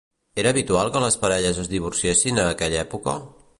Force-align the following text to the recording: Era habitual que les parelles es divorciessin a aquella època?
Era 0.43 0.49
habitual 0.53 0.89
que 0.95 1.01
les 1.03 1.17
parelles 1.27 1.61
es 1.65 1.71
divorciessin 1.75 2.41
a 2.41 2.49
aquella 2.57 2.83
època? 2.89 3.17